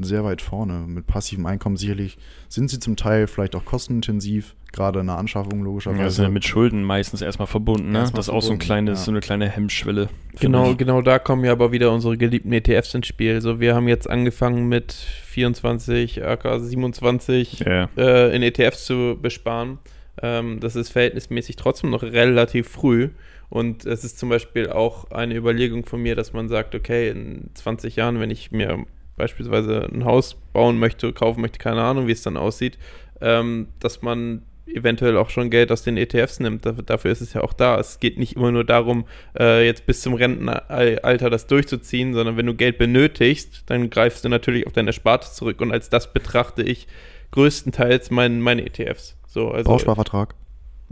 [0.00, 0.84] sehr weit vorne.
[0.86, 2.16] Mit passivem Einkommen sicherlich
[2.48, 6.02] sind sie zum Teil vielleicht auch kostenintensiv, gerade in der Anschaffung logischerweise.
[6.02, 7.98] Ja, sind ja mit Schulden meistens erstmal verbunden, ne?
[7.98, 9.04] Erstmal das ist auch so, ein kleines, ja.
[9.06, 10.08] so eine kleine Hemmschwelle.
[10.38, 10.78] Genau, ich.
[10.78, 13.40] genau da kommen ja aber wieder unsere geliebten ETFs ins Spiel.
[13.40, 17.88] So, wir haben jetzt angefangen mit 24, AK 27 Ja.
[17.96, 19.78] äh, in ETFs zu besparen.
[20.22, 23.10] Ähm, das ist verhältnismäßig trotzdem noch relativ früh.
[23.48, 27.50] Und es ist zum Beispiel auch eine Überlegung von mir, dass man sagt, okay, in
[27.54, 28.84] 20 Jahren, wenn ich mir
[29.16, 32.78] beispielsweise ein Haus bauen möchte, kaufen möchte, keine Ahnung, wie es dann aussieht,
[33.20, 34.42] ähm, dass man
[34.74, 36.64] eventuell auch schon Geld aus den ETFs nimmt.
[36.86, 37.78] Dafür, ist es ja auch da.
[37.78, 39.04] Es geht nicht immer nur darum,
[39.38, 44.28] äh, jetzt bis zum Rentenalter das durchzuziehen, sondern wenn du Geld benötigst, dann greifst du
[44.28, 45.60] natürlich auf deine Sparte zurück.
[45.60, 46.86] Und als das betrachte ich
[47.32, 49.16] größtenteils mein, meine ETFs.
[49.26, 50.34] So, also, Bausparvertrag.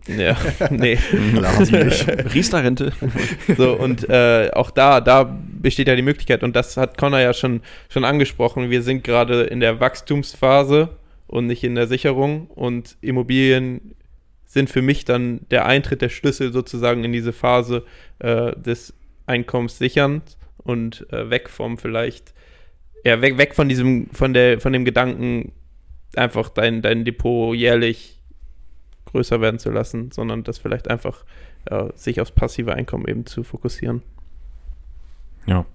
[0.07, 0.37] Ja,
[0.71, 0.97] nee.
[2.35, 2.93] Riester-Rente.
[3.57, 7.35] So, und äh, auch da, da besteht ja die Möglichkeit, und das hat Connor ja
[7.35, 10.91] schon, schon angesprochen, wir sind gerade in der Wachstumsphase
[11.29, 13.95] und nicht in der Sicherung und Immobilien
[14.47, 17.85] sind für mich dann der Eintritt, der Schlüssel sozusagen in diese Phase
[18.19, 18.95] äh, des
[19.27, 22.35] Einkommenssicherns und äh, weg vom vielleicht,
[23.05, 25.53] ja, weg, weg von diesem, von der, von dem Gedanken,
[26.17, 28.19] einfach dein, dein Depot jährlich
[29.05, 31.25] größer werden zu lassen, sondern das vielleicht einfach
[31.67, 34.03] äh, sich aufs passive Einkommen eben zu fokussieren.
[35.47, 35.67] Ja.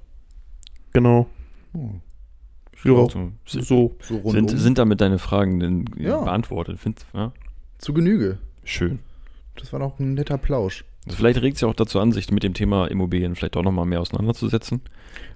[0.94, 1.28] Genau.
[1.74, 1.92] Oh,
[2.84, 3.08] Ja,
[3.46, 3.96] So, so.
[4.02, 4.48] so rundum.
[4.50, 6.22] sind, sind damit deine Fragen denn Ja.
[6.22, 6.80] beantwortet?
[6.80, 7.32] Find's, ja?
[7.78, 8.38] Zu Genüge.
[8.64, 9.00] Schön.
[9.56, 10.84] Das war doch ein netter Plausch.
[11.06, 13.64] Also vielleicht regt es ja auch dazu an, sich mit dem Thema Immobilien vielleicht auch
[13.64, 14.82] nochmal mehr auseinanderzusetzen.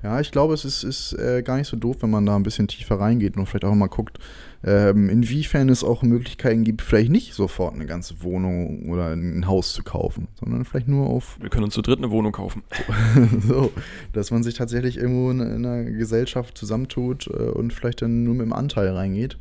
[0.01, 2.43] Ja, ich glaube, es ist, ist äh, gar nicht so doof, wenn man da ein
[2.43, 4.17] bisschen tiefer reingeht und vielleicht auch mal guckt,
[4.63, 9.73] ähm, inwiefern es auch Möglichkeiten gibt, vielleicht nicht sofort eine ganze Wohnung oder ein Haus
[9.73, 12.63] zu kaufen, sondern vielleicht nur auf Wir können uns zu dritt eine Wohnung kaufen.
[13.47, 13.71] so,
[14.13, 18.35] dass man sich tatsächlich irgendwo in, in einer Gesellschaft zusammentut äh, und vielleicht dann nur
[18.35, 19.37] mit dem Anteil reingeht.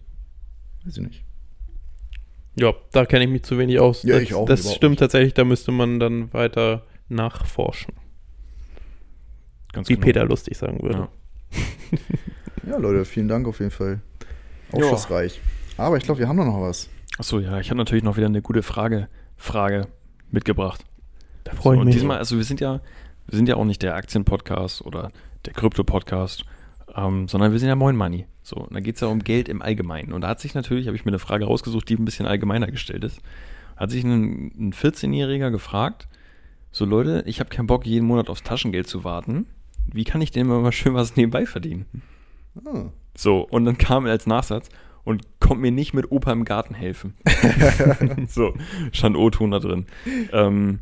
[0.84, 1.25] Weiß ich nicht.
[2.58, 4.02] Ja, da kenne ich mich zu wenig aus.
[4.02, 5.00] Ja, das, ich auch Das stimmt nicht.
[5.00, 7.94] tatsächlich, da müsste man dann weiter nachforschen.
[9.72, 10.04] Ganz Wie genau.
[10.06, 11.08] Peter lustig sagen würde.
[11.52, 11.98] Ja.
[12.66, 14.00] Ja, Leute, vielen Dank auf jeden Fall.
[14.72, 15.40] Aufschlussreich.
[15.76, 16.88] Aber ich glaube, wir haben doch noch was.
[17.18, 19.86] Achso, ja, ich habe natürlich noch wieder eine gute Frage, Frage
[20.30, 20.84] mitgebracht.
[21.44, 21.94] Da freue ich und mich.
[21.94, 22.80] diesmal, also wir sind ja,
[23.28, 25.12] wir sind ja auch nicht der Aktien-Podcast oder
[25.44, 26.44] der Krypto-Podcast,
[26.96, 28.26] ähm, sondern wir sind ja Moin Money.
[28.42, 30.12] So, und da geht es ja um Geld im Allgemeinen.
[30.12, 32.68] Und da hat sich natürlich, habe ich mir eine Frage rausgesucht, die ein bisschen allgemeiner
[32.68, 33.20] gestellt ist.
[33.76, 36.08] Hat sich ein, ein 14-Jähriger gefragt,
[36.72, 39.46] so Leute, ich habe keinen Bock, jeden Monat aufs Taschengeld zu warten.
[39.92, 41.86] Wie kann ich denn immer mal schön was nebenbei verdienen?
[42.64, 42.86] Ah.
[43.16, 44.68] So, und dann kam er als Nachsatz
[45.04, 47.14] und kommt mir nicht mit Opa im Garten helfen.
[48.28, 48.54] so,
[48.92, 49.86] stand O-Ton da drin.
[50.32, 50.80] Ähm,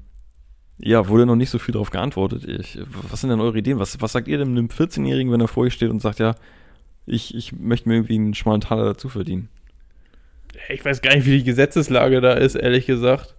[0.79, 2.45] ja, wurde noch nicht so viel darauf geantwortet.
[2.47, 2.79] Ich,
[3.11, 3.79] was sind denn eure Ideen?
[3.79, 6.35] Was, was sagt ihr denn einem 14-Jährigen, wenn er vor euch steht und sagt, ja,
[7.07, 9.49] ich, ich möchte mir irgendwie einen schmalen Taler dazu verdienen?
[10.69, 13.35] Ich weiß gar nicht, wie die Gesetzeslage da ist, ehrlich gesagt.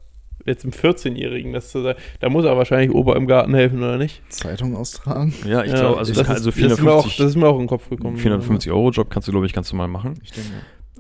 [0.46, 1.98] Jetzt im 14-Jährigen das zu sagen.
[2.20, 4.22] Da muss er wahrscheinlich Opa im Garten helfen, oder nicht?
[4.32, 5.34] Zeitung austragen.
[5.44, 7.18] Ja, ich Ja, glaube, also, das, das kann, ist, also das, ist mir auch, 450,
[7.18, 8.18] das ist mir auch in den Kopf gekommen.
[8.18, 10.20] 450 Euro Job kannst du, glaube ich, ganz normal machen.
[10.24, 10.50] Ich denke.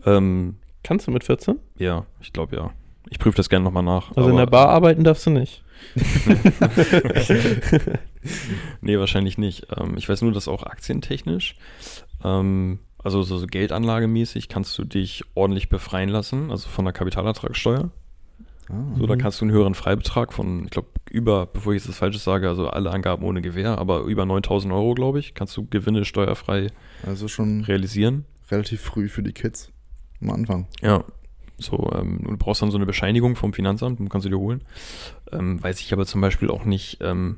[0.05, 1.57] Ähm, Kannst du mit 14?
[1.77, 2.71] ja, ich glaube ja.
[3.09, 4.15] Ich prüfe das gerne nochmal nach.
[4.15, 5.63] Also in der Bar arbeiten darfst du nicht.
[8.81, 9.67] Nee, wahrscheinlich nicht.
[9.77, 11.55] Ähm, ich weiß nur, dass auch aktientechnisch,
[12.23, 17.91] ähm, also so, so geldanlagemäßig, kannst du dich ordentlich befreien lassen, also von der Kapitalertragssteuer.
[18.69, 18.73] Ah.
[18.97, 19.19] So, da Mhm.
[19.19, 22.49] kannst du einen höheren Freibetrag von, ich glaube, über, bevor ich jetzt das Falsches sage,
[22.49, 26.71] also alle Angaben ohne Gewähr, aber über 9000 Euro, glaube ich, kannst du Gewinne steuerfrei
[27.05, 28.25] Also schon realisieren.
[28.49, 29.71] relativ früh für die Kids
[30.19, 30.67] am Anfang.
[30.81, 31.03] Ja.
[31.57, 34.61] So, ähm, du brauchst dann so eine Bescheinigung vom Finanzamt, du kannst du dir holen.
[35.31, 37.37] Ähm, weiß ich aber zum Beispiel auch nicht, ähm,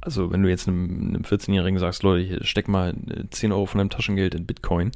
[0.00, 3.66] also wenn du jetzt einem, einem 14-Jährigen sagst, Leute, hier, steck mal äh, 10 Euro
[3.66, 4.90] von deinem Taschengeld in Bitcoin,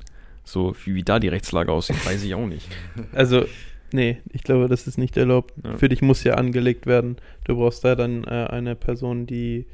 [0.45, 2.69] so wie, wie da die Rechtslage aussieht, weiß ich auch nicht.
[3.13, 3.47] Also,
[3.93, 5.55] nee, ich glaube, das ist nicht erlaubt.
[5.65, 5.77] Ja.
[5.77, 7.17] Für dich muss ja angelegt werden.
[7.45, 9.67] Du brauchst da dann äh, eine Person, die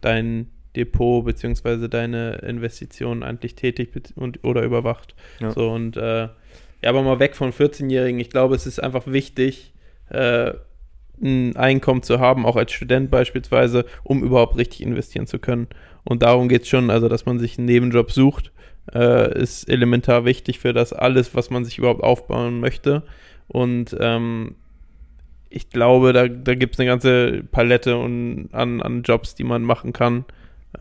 [0.00, 1.88] dein Depot bzw.
[1.88, 5.14] deine Investitionen eigentlich tätig und, oder überwacht.
[5.40, 5.52] Ja.
[5.52, 6.28] So und äh,
[6.82, 8.20] ja, aber mal weg von 14-Jährigen.
[8.20, 9.72] Ich glaube, es ist einfach wichtig,
[10.10, 10.52] äh,
[11.20, 15.66] ein Einkommen zu haben, auch als Student beispielsweise, um überhaupt richtig investieren zu können.
[16.04, 18.52] Und darum geht es schon, also dass man sich einen Nebenjob sucht,
[18.94, 23.02] äh, ist elementar wichtig für das alles, was man sich überhaupt aufbauen möchte.
[23.48, 24.54] Und ähm,
[25.50, 29.62] ich glaube, da, da gibt es eine ganze Palette und, an, an Jobs, die man
[29.62, 30.24] machen kann.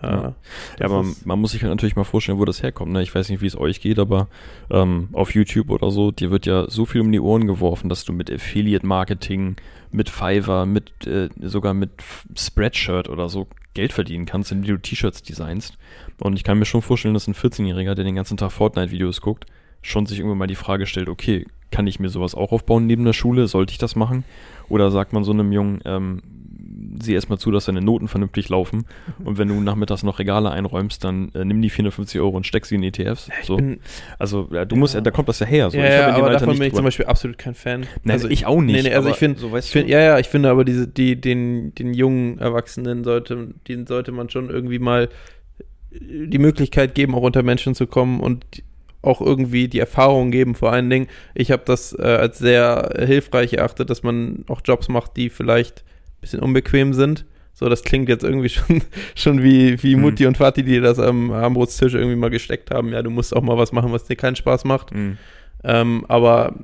[0.02, 0.36] Ja,
[0.80, 2.92] ja aber man muss sich halt natürlich mal vorstellen, wo das herkommt.
[2.92, 3.02] Ne?
[3.02, 4.28] Ich weiß nicht, wie es euch geht, aber
[4.70, 8.04] ähm, auf YouTube oder so, dir wird ja so viel um die Ohren geworfen, dass
[8.04, 9.56] du mit Affiliate-Marketing,
[9.92, 11.92] mit Fiverr, mit äh, sogar mit
[12.38, 15.78] Spreadshirt oder so Geld verdienen kannst, indem du T-Shirts designst.
[16.20, 19.46] Und ich kann mir schon vorstellen, dass ein 14-Jähriger, der den ganzen Tag Fortnite-Videos guckt,
[19.82, 23.06] schon sich irgendwann mal die Frage stellt, okay, kann ich mir sowas auch aufbauen neben
[23.06, 23.48] der Schule?
[23.48, 24.24] Sollte ich das machen?
[24.70, 26.22] Oder sagt man so einem Jungen, ähm,
[27.02, 28.86] sieh erstmal zu, dass deine Noten vernünftig laufen.
[29.24, 32.66] Und wenn du nachmittags noch Regale einräumst, dann äh, nimm die 450 Euro und steck
[32.66, 33.30] sie in ETFs.
[33.44, 33.58] So.
[33.58, 33.80] Bin,
[34.20, 35.02] also ja, du musst, ja.
[35.02, 35.70] da kommt das ja her.
[35.70, 35.78] So.
[35.78, 37.86] Ja, ja aber Alter davon bin ich zum Beispiel absolut kein Fan.
[38.04, 38.76] Nein, also ich auch nicht.
[38.76, 41.74] Nee, nee, also ich finde, so, find, ja, ja, ich finde aber diese, die, den,
[41.76, 45.10] den jungen Erwachsenen sollte, den sollte man schon irgendwie mal
[45.92, 48.46] die Möglichkeit geben, auch unter Menschen zu kommen und
[49.02, 50.56] auch irgendwie die Erfahrung geben.
[50.56, 54.90] Vor allen Dingen, ich habe das äh, als sehr hilfreich erachtet, dass man auch Jobs
[54.90, 55.84] macht, die vielleicht
[56.22, 57.26] bisschen unbequem sind.
[57.54, 58.84] So, das klingt jetzt irgendwie schon,
[59.16, 60.02] schon wie, wie mhm.
[60.02, 62.92] Mutti und Vati, die das am Armbrusttisch irgendwie mal gesteckt haben.
[62.92, 64.94] Ja, du musst auch mal was machen, was dir keinen Spaß macht.
[64.94, 65.18] Mhm.
[65.64, 66.56] Ähm, aber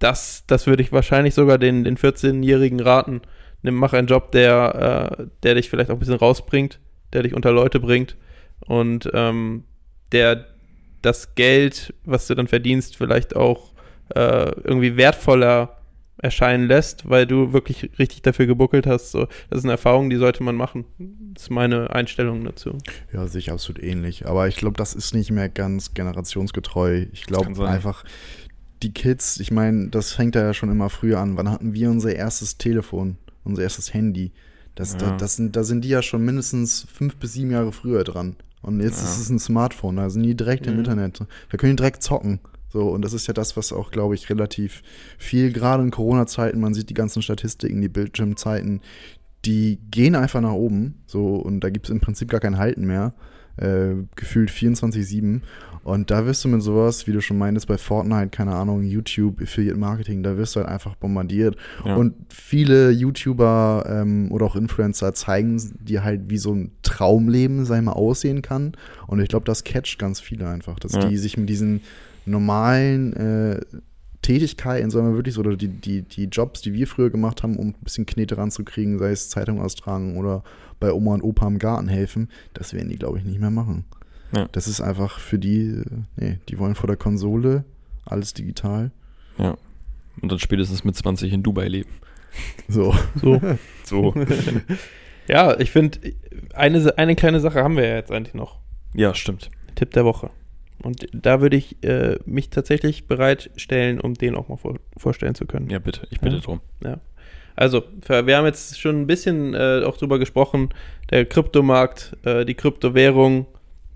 [0.00, 3.20] das, das würde ich wahrscheinlich sogar den, den 14-Jährigen raten.
[3.62, 6.80] Nimm, mach einen Job, der, äh, der dich vielleicht auch ein bisschen rausbringt,
[7.12, 8.16] der dich unter Leute bringt
[8.66, 9.64] und ähm,
[10.12, 10.46] der
[11.02, 13.72] das Geld, was du dann verdienst, vielleicht auch
[14.14, 15.79] äh, irgendwie wertvoller
[16.22, 19.10] erscheinen lässt, weil du wirklich richtig dafür gebuckelt hast.
[19.10, 20.84] So, das ist eine Erfahrung, die sollte man machen.
[21.34, 22.78] Das ist meine Einstellung dazu.
[23.12, 24.26] Ja, sehe ich absolut ähnlich.
[24.26, 27.06] Aber ich glaube, das ist nicht mehr ganz generationsgetreu.
[27.12, 28.04] Ich glaube einfach,
[28.82, 31.36] die Kids, ich meine, das fängt ja schon immer früher an.
[31.36, 34.32] Wann hatten wir unser erstes Telefon, unser erstes Handy?
[34.74, 34.98] Das, ja.
[34.98, 38.36] da, das sind, da sind die ja schon mindestens fünf bis sieben Jahre früher dran.
[38.62, 39.08] Und jetzt ja.
[39.08, 40.72] ist es ein Smartphone, da sind die direkt mhm.
[40.72, 41.20] im Internet.
[41.50, 42.40] Da können die direkt zocken.
[42.72, 44.82] So, und das ist ja das, was auch, glaube ich, relativ
[45.18, 48.80] viel, gerade in Corona-Zeiten, man sieht die ganzen Statistiken, die Bildschirmzeiten,
[49.44, 51.02] die gehen einfach nach oben.
[51.06, 53.14] So, und da gibt es im Prinzip gar kein Halten mehr.
[53.56, 55.42] Äh, gefühlt 24-7.
[55.82, 59.42] Und da wirst du mit sowas, wie du schon meintest, bei Fortnite, keine Ahnung, YouTube,
[59.42, 61.56] Affiliate Marketing, da wirst du halt einfach bombardiert.
[61.84, 61.96] Ja.
[61.96, 67.68] Und viele YouTuber ähm, oder auch Influencer zeigen dir halt, wie so ein Traumleben, ich
[67.68, 68.72] mal, aussehen kann.
[69.06, 71.06] Und ich glaube, das catcht ganz viele einfach, dass ja.
[71.06, 71.82] die sich mit diesen
[72.26, 73.60] normalen äh,
[74.22, 77.68] Tätigkeiten, wir wirklich so, oder die, die, die Jobs, die wir früher gemacht haben, um
[77.68, 80.42] ein bisschen Knete ranzukriegen, sei es Zeitung austragen oder
[80.78, 83.84] bei Oma und Opa im Garten helfen, das werden die, glaube ich, nicht mehr machen.
[84.32, 84.48] Ja.
[84.52, 85.82] Das ist einfach für die,
[86.16, 87.64] nee, die wollen vor der Konsole
[88.04, 88.90] alles digital.
[89.38, 89.56] Ja.
[90.20, 91.90] Und dann spätestens mit 20 in Dubai leben.
[92.68, 92.94] So.
[93.20, 93.40] So.
[93.84, 94.14] so.
[95.28, 95.98] ja, ich finde,
[96.54, 98.58] eine, eine kleine Sache haben wir ja jetzt eigentlich noch.
[98.94, 99.50] Ja, stimmt.
[99.74, 100.30] Tipp der Woche.
[100.82, 105.46] Und da würde ich äh, mich tatsächlich bereitstellen, um den auch mal vor, vorstellen zu
[105.46, 105.68] können.
[105.70, 106.06] Ja, bitte.
[106.10, 106.42] Ich bitte ja.
[106.42, 106.60] drum.
[106.82, 107.00] Ja.
[107.56, 110.70] Also, wir haben jetzt schon ein bisschen äh, auch drüber gesprochen.
[111.10, 113.46] Der Kryptomarkt, äh, die Kryptowährung,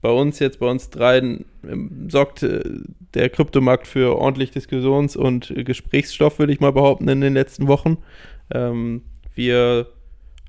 [0.02, 2.62] bei uns jetzt, bei uns dreien, ähm, sorgt äh,
[3.14, 7.96] der Kryptomarkt für ordentlich Diskussions- und Gesprächsstoff, würde ich mal behaupten, in den letzten Wochen.
[8.52, 9.00] Ähm,
[9.34, 9.86] wir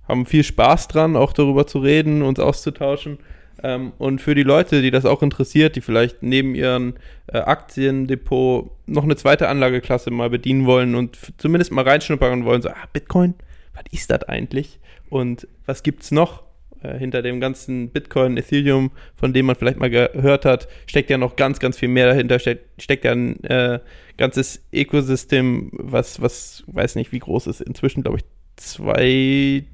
[0.08, 3.19] haben viel Spaß dran, auch darüber zu reden, uns auszutauschen.
[3.63, 6.96] Ähm, und für die Leute, die das auch interessiert, die vielleicht neben ihrem
[7.28, 12.70] äh, Aktiendepot noch eine zweite Anlageklasse mal bedienen wollen und zumindest mal reinschnuppern wollen, so,
[12.70, 13.34] ah, Bitcoin,
[13.74, 14.80] was ist das eigentlich?
[15.10, 16.44] Und was gibt es noch?
[16.86, 21.18] Äh, hinter dem ganzen Bitcoin, Ethereum, von dem man vielleicht mal gehört hat, steckt ja
[21.18, 23.80] noch ganz, ganz viel mehr dahinter, steckt, steckt ja ein äh,
[24.18, 28.26] ganzes Ökosystem, was, was, weiß nicht, wie groß ist, inzwischen, glaube ich,
[28.58, 29.65] zwei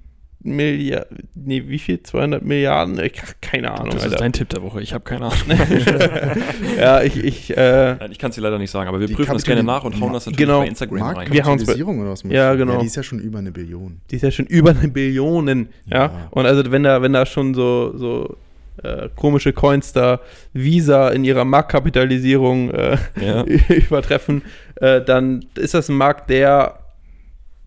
[0.44, 2.02] Milliarden, nee, wie viel?
[2.02, 3.00] 200 Milliarden?
[3.00, 3.92] Ich, keine Ahnung.
[3.92, 4.18] Das ist Alter.
[4.18, 5.38] dein Tipp der Woche, ich habe keine Ahnung.
[6.78, 9.44] ja, ich, ich, äh, ich kann es dir leider nicht sagen, aber wir prüfen das
[9.44, 10.62] gerne nach und hauen das natürlich genau.
[10.62, 11.32] bei Instagram rein.
[11.32, 11.60] Wir hauen
[12.02, 12.24] oder was?
[12.24, 12.74] Ja, genau.
[12.74, 14.02] Ja, die ist ja schon über eine Billion.
[14.10, 15.98] Die ist ja schon über eine Billion, ja.
[15.98, 16.28] ja.
[16.32, 18.38] Und also wenn da, wenn da schon so, so
[18.84, 20.22] äh, komische Coins da
[20.54, 23.44] Visa in ihrer Marktkapitalisierung äh, ja.
[23.70, 24.42] übertreffen,
[24.76, 26.80] äh, dann ist das ein Markt, der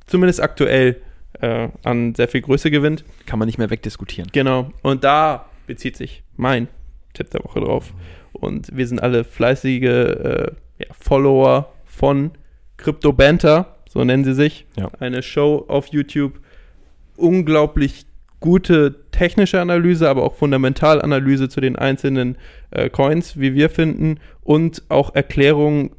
[0.07, 0.97] zumindest aktuell
[1.41, 3.05] äh, an sehr viel Größe gewinnt.
[3.27, 4.31] Kann man nicht mehr wegdiskutieren.
[4.33, 4.71] Genau.
[4.83, 6.69] Und da bezieht sich mein
[7.13, 7.93] Tipp der Woche drauf.
[8.33, 12.33] Und wir sind alle fleißige äh, ja, Follower von
[12.77, 14.67] Crypto Banter, so nennen sie sich.
[14.77, 14.91] Ja.
[14.99, 16.41] Eine Show auf YouTube.
[17.17, 18.07] Unglaublich
[18.41, 22.37] gute technische Analyse, aber auch Fundamentalanalyse zu den einzelnen
[22.73, 25.93] äh, Coins, wie wir finden, und auch Erklärungen,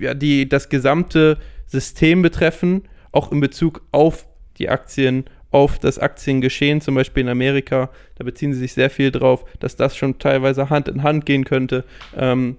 [0.00, 2.82] ja, die das gesamte System betreffen,
[3.16, 4.26] auch in Bezug auf
[4.58, 7.90] die Aktien, auf das Aktiengeschehen, zum Beispiel in Amerika.
[8.16, 11.44] Da beziehen sie sich sehr viel drauf, dass das schon teilweise Hand in Hand gehen
[11.44, 11.84] könnte.
[12.14, 12.56] Ähm,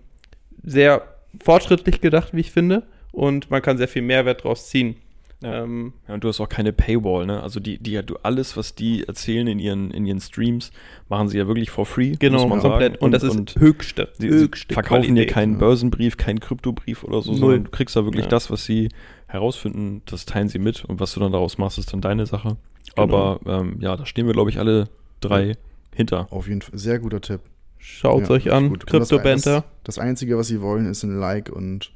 [0.63, 1.04] sehr
[1.43, 2.84] fortschrittlich gedacht, wie ich finde.
[3.12, 4.96] Und man kann sehr viel Mehrwert draus ziehen.
[5.41, 5.63] Ja.
[5.63, 7.43] Ähm, ja, und du hast auch keine Paywall, ne?
[7.43, 10.72] Also die, die, du alles, was die erzählen in ihren, in ihren Streams,
[11.10, 12.15] machen sie ja wirklich for free.
[12.17, 12.93] Genau, komplett.
[12.93, 14.10] Und, und, das ist und höchste.
[14.13, 15.30] Sie, höchste verkaufen Qualität.
[15.30, 17.39] dir keinen Börsenbrief, keinen Kryptobrief oder so, Null.
[17.39, 18.30] sondern du kriegst da wirklich ja.
[18.30, 18.89] das, was sie
[19.28, 22.58] herausfinden, das teilen sie mit und was du dann daraus machst, ist dann deine Sache.
[22.96, 23.38] Genau.
[23.38, 25.54] Aber ähm, ja, da stehen wir, glaube ich, alle drei ja.
[25.94, 26.28] hinter.
[26.32, 26.78] Auf jeden Fall.
[26.78, 27.42] Sehr guter Tipp.
[27.78, 29.62] Schaut ja, euch an, Crypto-Banter.
[29.84, 31.92] Das, das, Einzige, was sie wollen, ist ein Like und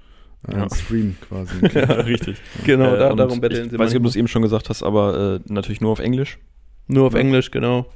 [0.48, 0.68] äh, ja.
[0.70, 1.56] Stream quasi.
[1.74, 2.38] ja, richtig.
[2.66, 3.76] Genau, äh, da, darum betteln sie.
[3.76, 6.00] Ich weiß nicht, ob du es eben schon gesagt hast, aber äh, natürlich nur auf
[6.00, 6.40] Englisch.
[6.88, 7.20] Nur auf ja.
[7.20, 7.88] Englisch, genau.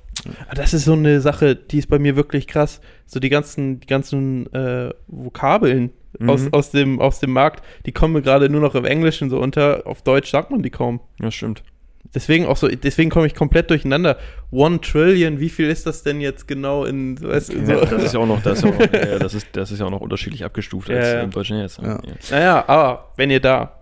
[0.56, 2.82] Das ist so eine Sache, die ist bei mir wirklich krass.
[3.06, 6.30] So die ganzen, die ganzen äh, Vokabeln mhm.
[6.30, 9.40] aus, aus, dem, aus dem Markt, die kommen mir gerade nur noch im Englischen so
[9.40, 9.86] unter.
[9.86, 11.00] Auf Deutsch sagt man die kaum.
[11.22, 11.64] Ja, stimmt.
[12.14, 14.18] Deswegen auch so, deswegen komme ich komplett durcheinander.
[14.52, 17.86] One Trillion, wie viel ist das denn jetzt genau in weißt, ja, so.
[17.86, 19.86] Das ist ja auch noch, das ist ja auch, ja, das ist, das ist ja
[19.86, 21.80] auch noch unterschiedlich abgestuft als ja, im deutschen jetzt.
[21.82, 22.00] Ja.
[22.32, 23.80] Naja, aber wenn ihr da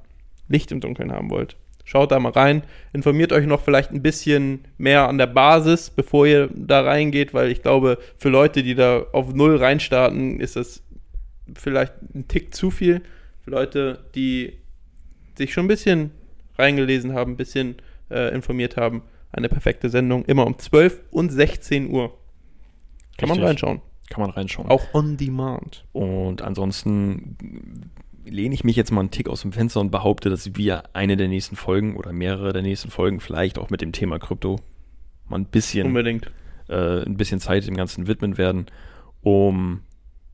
[0.47, 4.65] Licht im Dunkeln haben wollt, schaut da mal rein, informiert euch noch vielleicht ein bisschen
[4.77, 9.05] mehr an der Basis, bevor ihr da reingeht, weil ich glaube, für Leute, die da
[9.11, 10.81] auf Null reinstarten, ist das
[11.55, 13.01] vielleicht ein Tick zu viel.
[13.41, 14.53] Für Leute, die
[15.35, 16.11] sich schon ein bisschen
[16.57, 17.75] reingelesen haben, ein bisschen
[18.09, 19.03] äh, informiert haben.
[19.31, 22.09] Eine perfekte Sendung, immer um 12 und 16 Uhr.
[23.17, 23.41] Kann Richtig.
[23.41, 23.81] man reinschauen.
[24.09, 24.69] Kann man reinschauen.
[24.69, 25.85] Auch on demand.
[25.91, 27.89] Und ansonsten
[28.25, 31.17] lehne ich mich jetzt mal einen Tick aus dem Fenster und behaupte, dass wir eine
[31.17, 34.59] der nächsten Folgen oder mehrere der nächsten Folgen vielleicht auch mit dem Thema Krypto
[35.27, 36.31] mal ein bisschen, Unbedingt.
[36.69, 38.67] Äh, ein bisschen Zeit dem Ganzen widmen werden,
[39.21, 39.81] um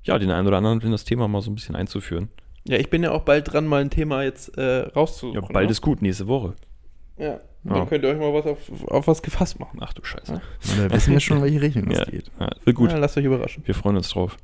[0.09, 2.29] ja, den einen oder anderen in das Thema mal so ein bisschen einzuführen.
[2.67, 5.41] Ja, ich bin ja auch bald dran, mal ein Thema jetzt äh, rauszusuchen.
[5.41, 5.71] Ja, bald ne?
[5.71, 6.53] ist gut, nächste Woche.
[7.17, 7.39] Ja.
[7.65, 7.73] Ja.
[7.73, 9.79] Dann könnt ihr euch mal was auf, auf was gefasst machen.
[9.81, 10.33] Ach du Scheiße.
[10.33, 10.87] Ja.
[10.87, 12.05] Da wissen wir schon, welche Richtung es ja.
[12.05, 12.31] geht.
[12.39, 12.91] Ja, wird gut.
[12.91, 13.63] Ja, lasst euch überraschen.
[13.65, 14.37] Wir freuen uns drauf.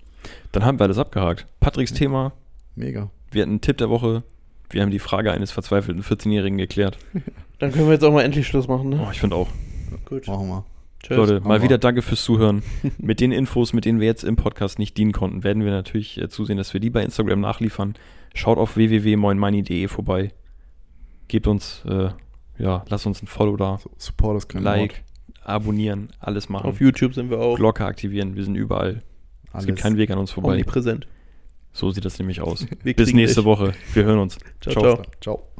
[0.51, 1.47] Dann haben wir alles abgehakt.
[1.59, 2.33] Patricks Thema.
[2.75, 3.09] Mega.
[3.31, 4.23] Wir hatten einen Tipp der Woche.
[4.69, 6.97] Wir haben die Frage eines verzweifelten 14-Jährigen geklärt.
[7.59, 9.05] Dann können wir jetzt auch mal endlich Schluss machen, ne?
[9.05, 9.47] Oh, ich finde auch.
[10.05, 10.27] Gut.
[10.27, 10.65] Machen wir.
[11.05, 11.17] Tschüss.
[11.17, 12.63] Leute, mal wieder danke fürs Zuhören.
[12.97, 16.19] mit den Infos, mit denen wir jetzt im Podcast nicht dienen konnten, werden wir natürlich
[16.19, 17.95] äh, zusehen, dass wir die bei Instagram nachliefern.
[18.33, 20.31] Schaut auf www.moinmoney.de vorbei.
[21.27, 22.09] Gebt uns äh,
[22.57, 23.77] ja, lass uns ein Follow da.
[23.77, 25.03] So, Support ist kein Like, Wort.
[25.43, 26.67] abonnieren, alles machen.
[26.67, 27.55] Auf YouTube sind wir auch.
[27.55, 29.03] Glocke aktivieren, wir sind überall.
[29.51, 29.63] Alles.
[29.63, 30.51] Es gibt keinen Weg an uns vorbei.
[30.51, 31.07] Omnipräsent.
[31.73, 32.65] So sieht das nämlich aus.
[32.83, 33.45] Bis nächste dich.
[33.45, 33.73] Woche.
[33.93, 34.37] Wir hören uns.
[34.61, 34.73] ciao.
[34.73, 34.81] ciao.
[34.81, 35.05] ciao.
[35.21, 35.54] ciao.